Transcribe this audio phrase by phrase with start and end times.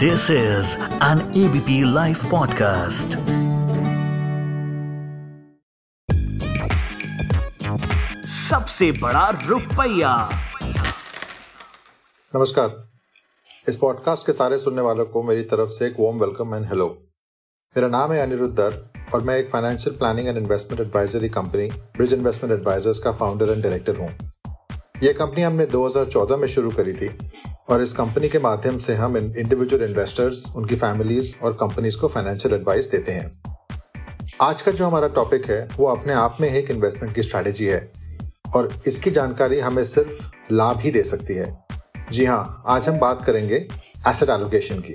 [0.00, 3.14] This is an ABP Life podcast.
[8.26, 10.30] सबसे बड़ा रुपया।
[12.36, 12.88] नमस्कार।
[13.68, 16.86] इस पॉडकास्ट के सारे सुनने वालों को मेरी तरफ़ से एक वार्म वेलकम एंड हेलो
[17.76, 22.14] मेरा नाम है अनिरुद्ध दर और मैं एक financial planning and investment advisory company Bridge
[22.14, 24.18] Investment Advisers का फाउंडर एंड डायरेक्टर हूँ।
[25.02, 27.18] यह कंपनी हमने 2014 में शुरू करी थी।
[27.70, 32.54] और इस कंपनी के माध्यम से हम इंडिविजुअल इन्वेस्टर्स उनकी फैमिलीज़ और कंपनीज़ को फाइनेंशियल
[32.54, 33.42] एडवाइस देते हैं।
[34.42, 37.90] आज का जो हमारा टॉपिक है, वो अपने आप में एक इन्वेस्टमेंट की स्ट्रैटेजी है
[38.54, 41.46] और इसकी जानकारी हमें सिर्फ़ लाभ ही दे सकती है।
[42.12, 43.56] जी हाँ आज हम बात करेंगे
[44.08, 44.94] एसेट एलोकेशन की।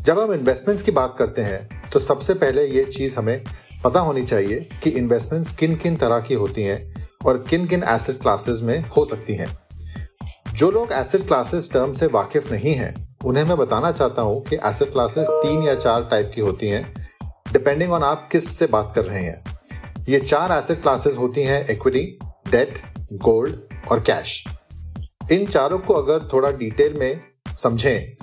[0.00, 3.44] जब हम इन्वेस्टमेंट्स की बात करते हैं तो सबसे पहले ये चीज़ हमें
[3.84, 8.20] पता होनी चाहिए कि इन्वेस्टमेंट्स किन किन तरह की होती हैं और किन किन एसेट
[8.20, 9.48] क्लासेस में हो सकती हैं।
[10.56, 14.56] जो लोग एसेट क्लासेस टर्म से वाकिफ नहीं हैं, उन्हें मैं बताना चाहता हूँ कि
[14.66, 16.94] एसेट क्लासेस तीन या चार टाइप की होती हैं
[17.52, 21.64] डिपेंडिंग ऑन आप किस से बात कर रहे हैं। ये चार एसेट क्लासेस होती हैं
[21.70, 22.04] इक्विटी
[22.50, 22.78] डेट
[23.24, 23.56] गोल्ड
[23.90, 24.42] और कैश
[25.32, 27.20] इन चारों को अगर थोड़ा डिटेल में
[27.56, 28.16] समझें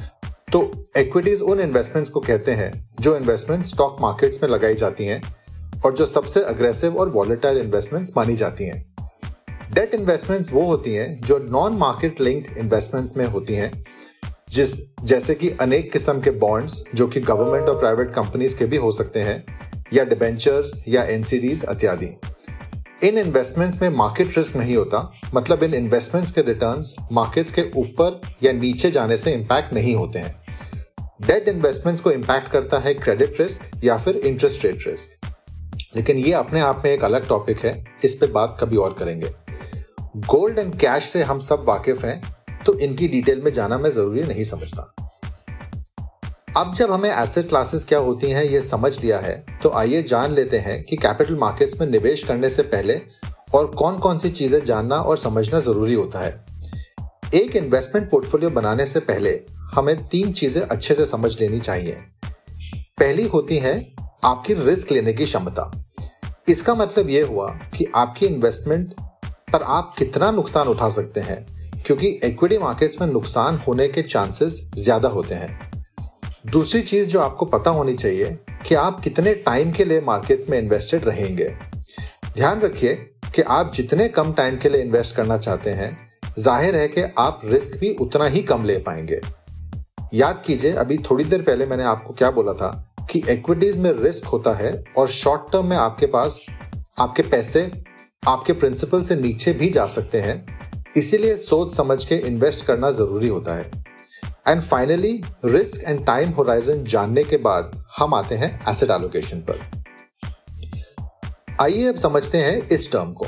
[0.52, 0.62] तो
[0.98, 5.22] इक्विटीज उन इन्वेस्टमेंट्स को कहते हैं, जो इन्वेस्टमेंट स्टॉक मार्केट्स में लगाई जाती हैं
[5.86, 8.93] और जो सबसे अग्रेसिव और वॉलेटाइल इन्वेस्टमेंट्स मानी जाती हैं।
[9.74, 13.72] डेट इन्वेस्टमेंट्स वो होती हैं जो नॉन मार्केट लिंक्ड इन्वेस्टमेंट्स में होती हैं,
[14.50, 18.78] जिस, जैसे कि अनेक किस्म के बॉन्ड्स जो कि गवर्नमेंट और प्राइवेट कंपनीज़ के भी
[18.78, 19.44] हो सकते हैं,
[19.94, 22.12] या डिबेंचर्स या एनसीडीज इत्यादि।
[23.04, 28.22] इन इन्वेस्टमेंट्स में मार्केट रिस्क नहीं होता मतलब इन इन्वेस्टमेंट्स के रिटर्न्स मार्केट्स के ऊपर
[28.44, 30.36] या नीचे जाने से इम्पैक्ट नहीं होते हैं।
[31.28, 35.28] डेट इन्वेस्टमेंट्स को इम्पैक्ट करता है क्रेडिट रिस्क या फिर इंटरेस्ट रेट रिस्क
[35.96, 39.34] लेकिन ये अपने आप में एक अलग टॉपिक है, इस पे बात कभी और करेंगे।
[40.16, 42.22] गोल्ड एंड कैश से हम सब वाकिफ हैं
[42.66, 44.94] तो इनकी डिटेल में जाना मैं ज़रूरी नहीं समझता।
[46.58, 50.34] अब जब हमें एसेट क्लासेस क्या होती हैं, ये समझ लिया है तो आइए जान
[50.34, 53.00] लेते हैं कि कैपिटल मार्केट्स में निवेश करने से पहले
[53.56, 56.32] और कौन कौन सी चीज़ें जानना और समझना ज़रूरी होता है।
[57.36, 59.40] एक इन्वेस्टमेंट पोर्टफोलियो बनाने से पहले
[59.74, 61.98] हमें तीन चीज़ें अच्छे से समझ लेनी चाहिए।
[63.00, 63.74] पहली होती है
[64.26, 65.72] आपकी रिस्क लेने की क्षमता।
[66.50, 68.94] इसका मतलब यह हुआ कि आपकी इन्वेस्टमेंट
[69.54, 71.46] पर आप कितना नुकसान उठा सकते हैं?
[71.86, 75.72] क्योंकि इक्विटी मार्केट्स में नुकसान होने के चांसेस ज़्यादा होते हैं।
[76.52, 78.38] दूसरी चीज़ जो आपको पता होनी चाहिए
[78.68, 81.48] कि आप कितने टाइम के लिए मार्केट्स में इन्वेस्टेड रहेंगे।
[82.36, 82.94] ध्यान रखिए
[83.36, 85.98] कि आप जितने कम टाइम के लिए इन्वेस्ट करना चाहते हैं,
[86.40, 89.22] ज़ाहिर है कि आप रिस्क भी उतना ही कम ले पाएँगे।
[90.14, 92.70] याद कीजिए, अभी थोड़ी देर पहले मैंने आपको क्या बोला था
[93.12, 96.46] कि इक्विटीज में रिस्क होता है और शॉर्ट टर्म में आपके पास
[97.00, 97.62] आपके पैसे
[98.28, 100.62] आपके प्रिंसिपल से नीचे भी जा सकते हैं।
[100.98, 103.72] इसीलिए सोच समझ के इन्वेस्ट करना ज़रूरी होता है।
[104.48, 109.84] And finally risk and time horizon जानने के बाद हम आते हैं एसेट एलोकेशन पर।
[111.62, 113.26] आइए अब समझते हैं इस टर्म को।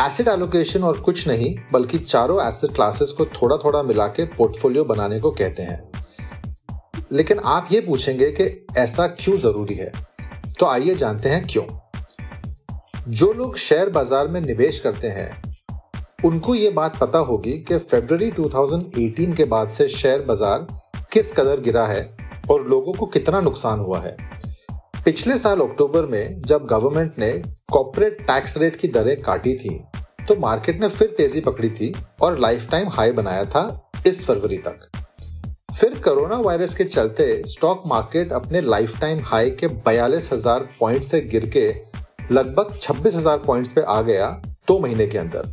[0.00, 4.84] एसेट एलोकेशन और कुछ नहीं, बल्कि चारों एसेट क्लासेस को थोड़ा थोड़ा मिला के पोर्टफोलियो
[4.84, 5.88] बनाने को कहते हैं।
[7.12, 9.92] लेकिन आप ये पूछेंगे कि ऐसा क्यों ज़रूरी है?
[10.58, 11.83] तो आइए जानते हैं क्यों।
[13.06, 15.42] जो लोग शेयर बाज़ार में निवेश करते हैं,
[16.24, 20.66] उनको ये बात पता होगी कि फरवरी 2018 के बाद से शेयर बाज़ार
[21.12, 22.04] किस कदर गिरा है
[22.50, 24.16] और लोगों को कितना नुकसान हुआ है।
[25.04, 27.32] पिछले साल अक्टूबर में जब गवर्नमेंट ने
[27.72, 29.78] कॉर्पोरेट टैक्स रेट की दरें काटी थी
[30.28, 34.58] तो मार्केट ने फिर तेज़ी पकड़ी थी और लाइफ टाइम हाई बनाया था इस फरवरी
[34.58, 34.90] तक।
[35.74, 41.04] फिर कोरोना वायरस के चलते स्टॉक मार्केट अपने लाइफ टाइम हाई के बयालीस हज़ार पॉइंट
[41.04, 41.68] से गिर के
[42.32, 44.28] लगभग छब्बीस हज़ार पॉइंट पे आ गया
[44.68, 45.52] दो महीने के अंदर।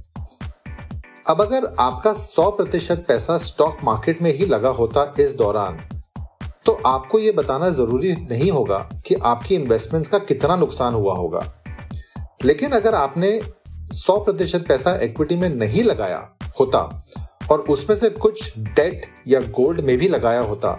[1.29, 5.79] अब अगर आपका 100 प्रतिशत पैसा स्टॉक मार्केट में ही लगा होता इस दौरान
[6.65, 8.77] तो आपको यह बताना ज़रूरी नहीं होगा
[9.07, 11.41] कि आपकी इन्वेस्टमेंट्स का कितना नुकसान हुआ होगा।
[12.45, 13.29] लेकिन अगर आपने
[13.93, 16.27] 100 प्रतिशत पैसा इक्विटी में नहीं लगाया
[16.59, 16.79] होता
[17.51, 20.77] और उसमें से कुछ डेट या गोल्ड में भी लगाया होता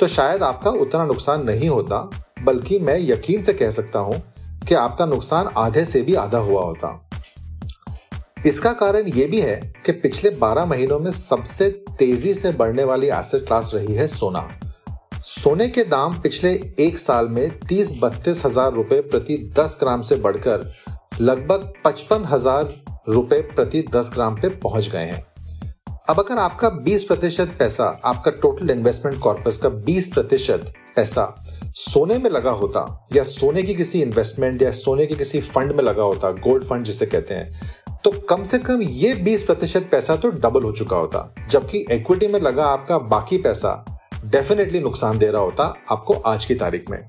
[0.00, 1.98] तो शायद आपका उतना नुकसान नहीं होता,
[2.42, 4.22] बल्कि मैं यकीन से कह सकता हूँ
[4.68, 6.98] कि आपका नुकसान आधे से भी आधा हुआ होता।
[8.46, 9.56] इसका कारण यह भी है
[9.86, 11.68] कि पिछले 12 महीनों में सबसे
[11.98, 14.48] तेज़ी से बढ़ने वाली एसेट क्लास रही है सोना।
[15.16, 20.16] सोने के दाम पिछले एक साल में तीस बत्तीस हज़ार रुपए प्रति 10 ग्राम से
[20.18, 20.70] बढ़कर
[21.20, 22.74] लगभग पचपन हज़ार
[23.08, 25.22] रुपए प्रति 10 ग्राम पे पहुँच गए हैं।
[26.10, 31.34] अब अगर आपका 20 प्रतिशत पैसा, आपका टोटल इन्वेस्टमेंट कॉर्पस का 20 प्रतिशत पैसा
[31.74, 35.82] सोने में लगा होता या सोने की किसी इन्वेस्टमेंट या सोने के किसी फंड में
[35.84, 37.72] लगा होता गोल्ड फंड जिसे कहते हैं
[38.04, 42.26] तो कम से कम ये 20 प्रतिशत पैसा तो डबल हो चुका होता। जबकि इक्विटी
[42.26, 47.00] में लगा आपका बाकी पैसा डेफिनेटली नुकसान दे रहा होता आपको आज की तारीख में।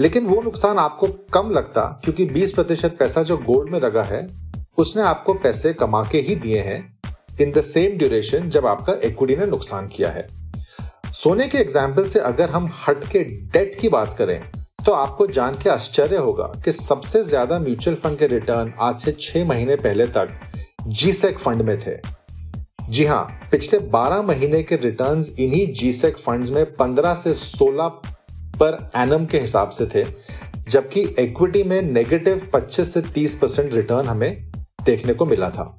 [0.00, 4.26] लेकिन वो नुकसान आपको कम लगता क्योंकि 20 प्रतिशत पैसा जो गोल्ड में लगा है,
[4.78, 6.98] उसने आपको पैसे कमा के ही दिए हैं
[7.40, 10.43] इन द सेम ड्यूरेशन जब आपका इक्विटी ने नुकसान किया है।
[11.14, 14.40] सोने के एग्ज़ाम्पल से अगर हम हट के डेट की बात करें
[14.86, 19.12] तो आपको जान के आश्चर्य होगा कि सबसे ज़्यादा म्यूचुअल फंड के रिटर्न आज से
[19.20, 20.28] छह महीने पहले तक
[20.88, 21.96] जीसेक फंड में थे।
[22.88, 27.88] जी हाँ पिछले 12 महीने के रिटर्न्स इन्हीं जीसेक फंड्स में 15 से 16
[28.60, 30.04] पर एनम के हिसाब से थे,
[30.68, 34.30] जबकि इक्विटी में नेगेटिव 25 से 30 परसेंट रिटर्न हमें
[34.84, 35.74] देखने को मिला था।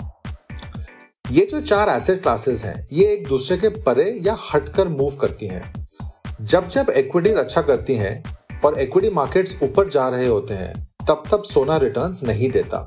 [1.36, 5.48] ये जो चार एसेट क्लासेस हैं, ये एक दूसरे के परे या हटकर मूव करती
[5.48, 5.88] हैं।
[6.42, 10.74] जब जब इक्विटीज अच्छा करती हैं और इक्विटी मार्केट्स ऊपर जा रहे होते हैं,
[11.08, 12.86] तब तब सोना रिटर्न्स नहीं देता।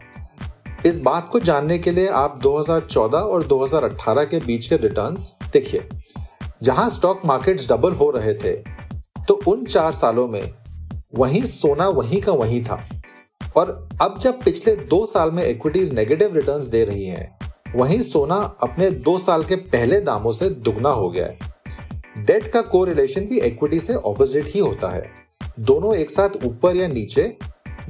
[0.86, 5.88] इस बात को जानने के लिए आप 2014 और 2018 के बीच के रिटर्न्स देखिए।
[6.62, 8.52] जहाँ स्टॉक मार्केट्स डबल हो रहे थे
[9.18, 10.54] तो उन चार सालों में
[11.18, 12.82] वहीं सोना वहीं का वहीं था।
[13.56, 18.36] और अब जब पिछले दो साल में इक्विटीज नेगेटिव रिटर्न्स दे रही हैं वहीं सोना
[18.62, 21.38] अपने दो साल के पहले दामों से दुगना हो गया है।
[22.18, 25.10] डेट का को रिलेशन भी इक्विटी से ऑपोजिट ही होता है।
[25.60, 27.36] दोनों एक साथ ऊपर या नीचे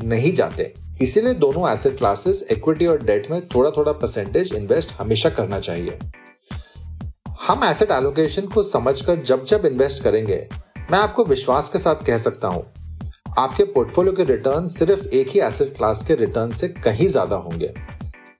[0.05, 0.73] नहीं जाते।
[1.03, 5.99] इसीलिए दोनों एसेट क्लासेस इक्विटी और डेट में थोड़ा थोड़ा परसेंटेज इन्वेस्ट हमेशा करना चाहिए।
[7.41, 10.47] हम एसेट एलोकेशन को समझकर जब जब इन्वेस्ट करेंगे,
[10.91, 12.65] मैं आपको विश्वास के साथ कह सकता हूँ,
[13.39, 17.73] आपके पोर्टफोलियो के रिटर्न सिर्फ़ एक ही एसेट क्लास के रिटर्न से कहीं ज़्यादा होंगे।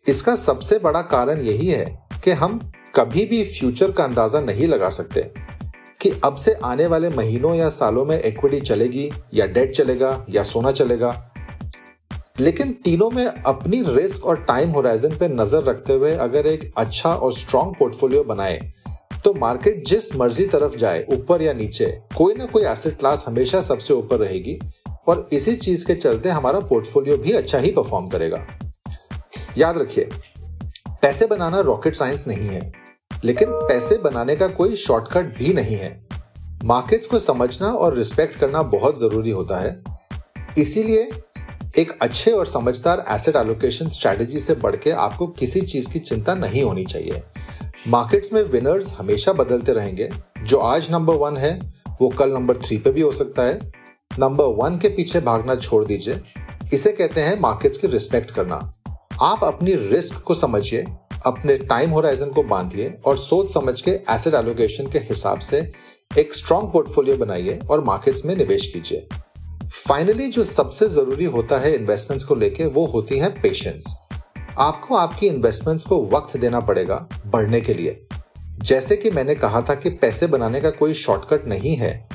[0.09, 1.85] इसका सबसे बड़ा कारण यही है
[2.25, 2.59] कि हम
[2.95, 5.23] कभी भी फ्यूचर का अंदाज़ा नहीं लगा सकते
[6.01, 10.43] कि अब से आने वाले महीनों या सालों में इक्विटी चलेगी या डेट चलेगा या
[10.43, 11.11] सोना चलेगा।
[12.41, 17.15] लेकिन तीनों में अपनी रिस्क और टाइम होराइजन पर नज़र रखते हुए अगर एक अच्छा
[17.15, 18.59] और स्ट्रॉन्ग पोर्टफोलियो बनाए
[19.25, 23.61] तो मार्केट जिस मर्ज़ी तरफ़ जाए, ऊपर या नीचे, कोई ना कोई एसेट क्लास हमेशा
[23.61, 24.59] सबसे ऊपर रहेगी
[25.09, 28.45] और इसी चीज़ के चलते हमारा पोर्टफोलियो भी अच्छा ही परफॉर्म करेगा।
[29.57, 30.09] याद रखिए,
[31.03, 32.73] पैसे बनाना रॉकेट साइंस नहीं है,
[33.25, 36.01] लेकिन पैसे बनाने का कोई शॉर्टकट भी नहीं है।
[36.65, 39.81] मार्केट्स को समझना और रिस्पेक्ट करना बहुत ज़रूरी होता है।
[40.59, 41.11] इसीलिए
[41.79, 46.35] एक अच्छे और समझदार एसेट एलोकेशन स्ट्रेटेजी से बढ़ के आपको किसी चीज़ की चिंता
[46.35, 47.23] नहीं होनी चाहिए।
[47.89, 50.11] मार्केट्स में विनर्स हमेशा बदलते रहेंगे।
[50.43, 51.61] जो आज नंबर वन है,
[52.01, 53.73] वो कल नंबर थ्री पे भी हो सकता है।
[54.19, 56.21] नंबर वन के पीछे भागना छोड़ दीजिए।
[56.73, 58.75] इसे कहते हैं मार्केट्स की रिस्पेक्ट करना।
[59.23, 60.85] आप अपनी रिस्क को समझिए,
[61.27, 65.61] अपने टाइम होराइजन को बांधिए और सोच समझ के एसेट एलोकेशन के हिसाब से
[66.19, 69.09] एक स्ट्रॉन्ग पोर्टफोलियो बनाइए और मार्केट्स में निवेश कीजिए।
[69.69, 73.97] फाइनली जो सबसे ज़रूरी होता है इन्वेस्टमेंट्स को लेके, वो होती है पेशेंस।
[74.59, 78.01] आपको आपकी इन्वेस्टमेंट्स को वक्त देना पड़ेगा बढ़ने के लिए।
[78.59, 82.09] जैसे कि मैंने कहा था कि पैसे बनाने का कोई शॉर्टकट नहीं है,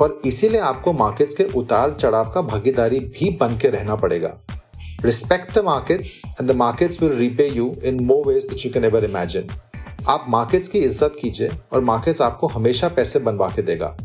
[0.00, 4.36] और इसीलिए आपको मार्केट्स के उतार चढ़ाव का भागीदारी भी बन के रहना पड़ेगा।
[5.06, 8.84] Respect the markets and the markets will repay you in more ways that you can
[8.84, 9.48] ever imagine
[10.08, 13.96] आप मार्केट्स की इज़्ज़त कीजिए, और मार्केट्स आपको हमेशा पैसे बनवा के देगा।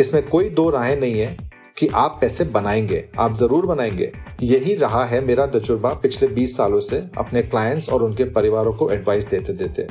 [0.00, 1.36] इसमें कोई दो राहें नहीं है
[1.78, 4.10] कि आप पैसे बनाएँगे, आप ज़रूर बनाएँगे।
[4.42, 8.90] यही रहा है मेरा तजुर्बा पिछले 20 सालों से अपने क्लाइंट्स और उनके परिवारों को
[8.90, 9.86] एडवाइस देते देते।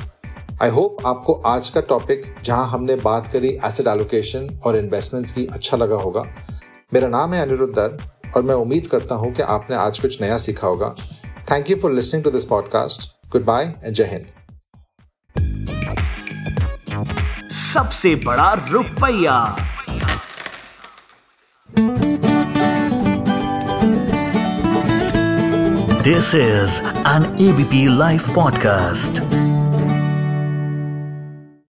[0.62, 5.46] आई होप आपको आज का टॉपिक जहाँ हमने बात करी एसेट एलोकेशन और इन्वेस्टमेंट्स की
[5.46, 6.24] अच्छा लगा होगा।
[6.94, 7.98] मेरा नाम है अनिरुद्धर
[8.36, 10.94] और मैं उम्मीद करता हूँ कि आपने आज कुछ नया सीखा होगा।
[11.50, 14.26] Thank you for listening to this podcast goodbye and Jai Hind
[17.74, 19.56] सबसे बड़ा रुपया।
[26.02, 29.22] This is an ABP live podcast